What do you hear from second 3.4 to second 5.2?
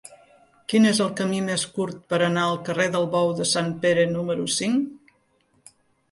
de Sant Pere número cinc?